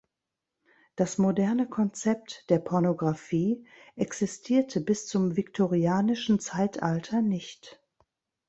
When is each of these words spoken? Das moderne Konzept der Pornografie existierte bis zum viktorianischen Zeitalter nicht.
Das 0.95 1.19
moderne 1.19 1.69
Konzept 1.69 2.49
der 2.49 2.57
Pornografie 2.57 3.67
existierte 3.95 4.81
bis 4.81 5.05
zum 5.05 5.37
viktorianischen 5.37 6.39
Zeitalter 6.39 7.21
nicht. 7.21 7.79